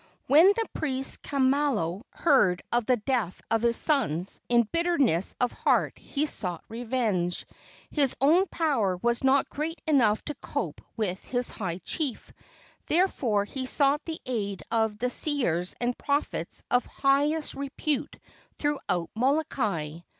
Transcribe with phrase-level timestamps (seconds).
[0.25, 5.95] When the priest Kamalo heard of the death of his sons, in bitterness of heart
[5.99, 7.45] he sought revenge.
[7.91, 12.33] His own power was not great enough to cope with his high chief;
[12.87, 18.17] therefore he sought the aid of the seers and prophets of highest repute
[18.57, 19.99] through¬ out Molokai.